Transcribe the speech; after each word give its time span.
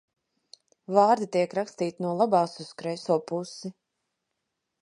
Vārdi 0.97 1.27
tiek 1.37 1.53
rakstīti 1.59 2.05
no 2.07 2.15
labās 2.23 2.57
uz 2.65 2.73
kreiso 2.81 3.19
pusi. 3.33 3.75